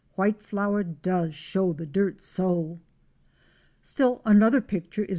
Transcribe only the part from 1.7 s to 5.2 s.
the dirt so! Still another picture is Maestro Fic.